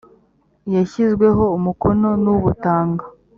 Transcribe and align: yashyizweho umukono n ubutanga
yashyizweho 0.75 1.43
umukono 1.57 2.09
n 2.23 2.25
ubutanga 2.35 3.05